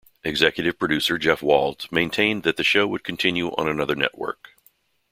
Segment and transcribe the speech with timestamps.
[0.23, 4.55] Executive producer Jeff Wald maintained that the show would continue on another network.